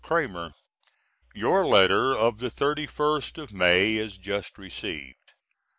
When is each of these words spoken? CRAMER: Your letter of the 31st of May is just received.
CRAMER: 0.03 0.55
Your 1.35 1.63
letter 1.63 2.15
of 2.17 2.39
the 2.39 2.49
31st 2.49 3.37
of 3.37 3.51
May 3.51 3.97
is 3.97 4.17
just 4.17 4.57
received. 4.57 5.33